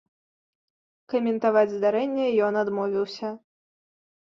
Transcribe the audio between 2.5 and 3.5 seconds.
адмовіўся.